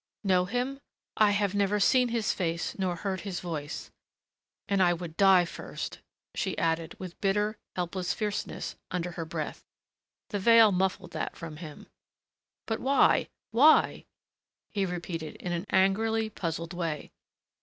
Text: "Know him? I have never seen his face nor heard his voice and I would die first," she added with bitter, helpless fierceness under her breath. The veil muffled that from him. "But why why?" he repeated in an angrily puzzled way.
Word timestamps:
"Know 0.23 0.45
him? 0.45 0.79
I 1.15 1.29
have 1.29 1.53
never 1.53 1.79
seen 1.79 2.07
his 2.07 2.33
face 2.33 2.75
nor 2.79 2.95
heard 2.95 3.21
his 3.21 3.39
voice 3.39 3.91
and 4.67 4.81
I 4.81 4.93
would 4.95 5.15
die 5.15 5.45
first," 5.45 5.99
she 6.33 6.57
added 6.57 6.95
with 6.97 7.21
bitter, 7.21 7.59
helpless 7.75 8.11
fierceness 8.11 8.75
under 8.89 9.11
her 9.11 9.25
breath. 9.25 9.63
The 10.29 10.39
veil 10.39 10.71
muffled 10.71 11.11
that 11.11 11.35
from 11.37 11.57
him. 11.57 11.85
"But 12.65 12.79
why 12.79 13.29
why?" 13.51 14.05
he 14.71 14.87
repeated 14.87 15.35
in 15.35 15.51
an 15.51 15.67
angrily 15.69 16.31
puzzled 16.31 16.73
way. 16.73 17.11